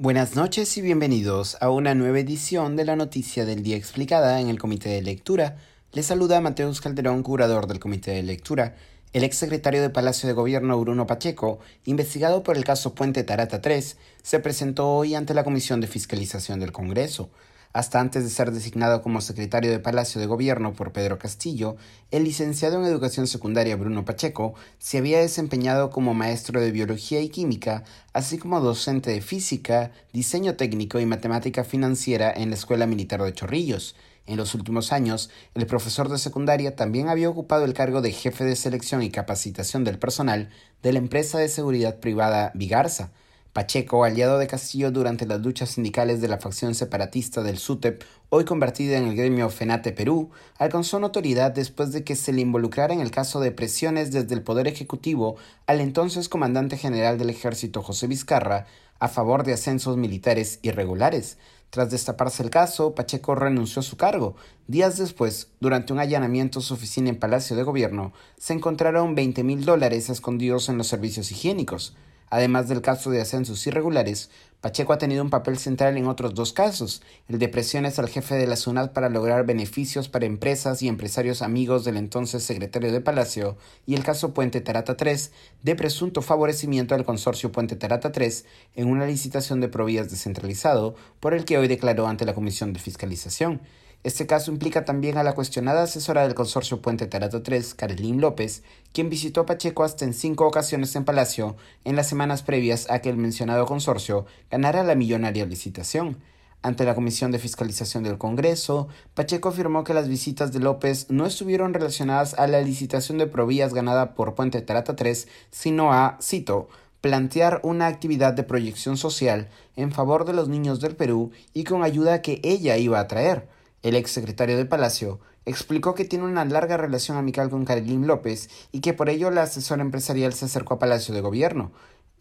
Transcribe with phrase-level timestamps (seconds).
[0.00, 4.48] Buenas noches y bienvenidos a una nueva edición de la Noticia del Día Explicada en
[4.48, 5.56] el Comité de Lectura.
[5.90, 8.76] Les saluda Mateus Calderón, curador del Comité de Lectura.
[9.12, 13.96] El exsecretario de Palacio de Gobierno Bruno Pacheco, investigado por el caso Puente Tarata 3,
[14.22, 17.30] se presentó hoy ante la Comisión de Fiscalización del Congreso.
[17.72, 21.76] Hasta antes de ser designado como secretario de Palacio de Gobierno por Pedro Castillo,
[22.10, 27.28] el licenciado en Educación Secundaria Bruno Pacheco se había desempeñado como maestro de Biología y
[27.28, 27.84] Química,
[28.14, 33.34] así como docente de Física, Diseño Técnico y Matemática Financiera en la Escuela Militar de
[33.34, 33.94] Chorrillos.
[34.28, 38.44] En los últimos años, el profesor de secundaria también había ocupado el cargo de jefe
[38.44, 40.50] de selección y capacitación del personal
[40.82, 43.10] de la empresa de seguridad privada Vigarza.
[43.58, 48.44] Pacheco, aliado de Castillo durante las luchas sindicales de la facción separatista del SUTEP, hoy
[48.44, 53.00] convertida en el gremio FENATE Perú, alcanzó notoriedad después de que se le involucrara en
[53.00, 55.34] el caso de presiones desde el Poder Ejecutivo
[55.66, 58.66] al entonces comandante general del ejército José Vizcarra
[59.00, 61.36] a favor de ascensos militares irregulares.
[61.70, 64.36] Tras destaparse el caso, Pacheco renunció a su cargo.
[64.68, 69.42] Días después, durante un allanamiento a su oficina en Palacio de Gobierno, se encontraron 20
[69.42, 71.96] mil dólares escondidos en los servicios higiénicos.
[72.30, 76.52] Además del caso de ascensos irregulares, Pacheco ha tenido un papel central en otros dos
[76.52, 80.88] casos, el de presiones al jefe de la SUNAT para lograr beneficios para empresas y
[80.88, 85.30] empresarios amigos del entonces secretario de Palacio, y el caso Puente Tarata 3,
[85.62, 91.34] de presunto favorecimiento al consorcio Puente Tarata 3 en una licitación de provías descentralizado, por
[91.34, 93.60] el que hoy declaró ante la Comisión de Fiscalización.
[94.04, 98.62] Este caso implica también a la cuestionada asesora del consorcio Puente Tarato 3, Carolín López,
[98.92, 103.00] quien visitó a Pacheco hasta en cinco ocasiones en Palacio en las semanas previas a
[103.00, 106.18] que el mencionado consorcio ganara la millonaria licitación.
[106.62, 111.26] Ante la Comisión de Fiscalización del Congreso, Pacheco afirmó que las visitas de López no
[111.26, 116.68] estuvieron relacionadas a la licitación de provías ganada por Puente Tarata 3, sino a, cito,
[117.00, 121.82] plantear una actividad de proyección social en favor de los niños del Perú y con
[121.82, 123.57] ayuda que ella iba a traer.
[123.82, 128.50] El ex secretario de Palacio explicó que tiene una larga relación amical con Karilín López
[128.72, 131.70] y que por ello la asesora empresarial se acercó a Palacio de Gobierno.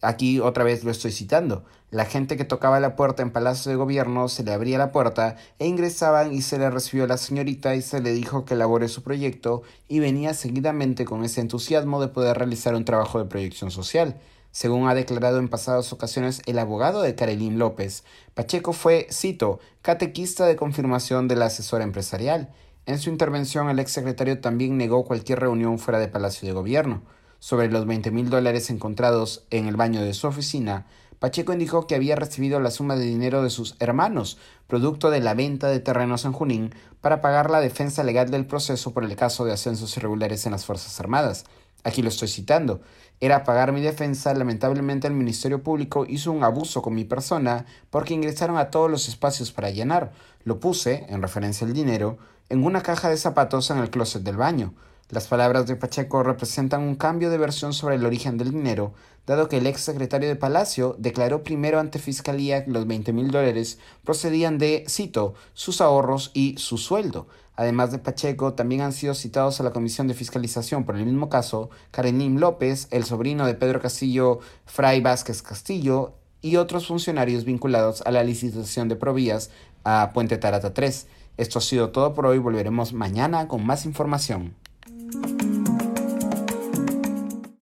[0.02, 1.64] Aquí otra vez lo estoy citando.
[1.90, 5.38] La gente que tocaba la puerta en Palacio de Gobierno se le abría la puerta
[5.58, 9.04] e ingresaban y se le recibió la señorita y se le dijo que elabore su
[9.04, 14.20] proyecto y venía seguidamente con ese entusiasmo de poder realizar un trabajo de proyección social.
[14.52, 18.04] Según ha declarado en pasadas ocasiones el abogado de Carolín López,
[18.34, 22.50] Pacheco fue, cito, catequista de confirmación de la asesora empresarial.
[22.86, 27.04] En su intervención, el exsecretario también negó cualquier reunión fuera de Palacio de Gobierno.
[27.40, 30.86] Sobre los 20 mil dólares encontrados en el baño de su oficina,
[31.20, 34.38] Pacheco indicó que había recibido la suma de dinero de sus hermanos,
[34.68, 38.94] producto de la venta de terrenos en Junín, para pagar la defensa legal del proceso
[38.94, 41.46] por el caso de ascensos irregulares en las Fuerzas Armadas.
[41.84, 42.82] Aquí lo estoy citando.
[43.20, 44.34] Era pagar mi defensa.
[44.34, 49.08] Lamentablemente el Ministerio Público hizo un abuso con mi persona porque ingresaron a todos los
[49.08, 50.12] espacios para llenar.
[50.44, 52.18] Lo puse, en referencia al dinero,
[52.50, 54.74] en una caja de zapatos en el closet del baño.
[55.10, 58.94] Las palabras de Pacheco representan un cambio de versión sobre el origen del dinero,
[59.26, 63.32] dado que el ex secretario de Palacio declaró primero ante Fiscalía que los 20 mil
[63.32, 67.28] dólares procedían de, cito, sus ahorros y su sueldo.
[67.56, 71.30] Además de Pacheco, también han sido citados a la Comisión de Fiscalización por el mismo
[71.30, 78.02] caso Karenim López, el sobrino de Pedro Castillo, Fray Vázquez Castillo, y otros funcionarios vinculados
[78.02, 79.52] a la licitación de provías
[79.86, 81.08] a Puente Tarata 3.
[81.38, 82.40] Esto ha sido todo por hoy.
[82.40, 84.54] Volveremos mañana con más información.